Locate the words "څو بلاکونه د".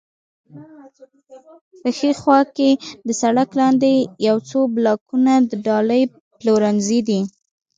4.49-5.51